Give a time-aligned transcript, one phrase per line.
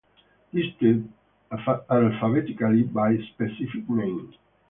[0.51, 1.11] Listed
[1.51, 4.33] alphabetically by specific name.